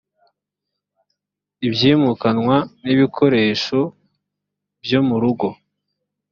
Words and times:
ibyimukanwa 1.67 2.55
ni 2.83 2.89
ibikoresho 2.95 3.79
byo 4.83 4.99
mu 5.07 5.15
rugo. 5.21 5.47